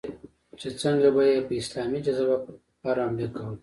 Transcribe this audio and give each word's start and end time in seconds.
چې 0.59 0.67
څنگه 0.79 1.09
به 1.15 1.23
يې 1.29 1.37
په 1.47 1.53
اسلامي 1.61 1.99
جذبه 2.05 2.37
پر 2.45 2.53
کفارو 2.73 3.03
حملې 3.05 3.27
کولې. 3.35 3.57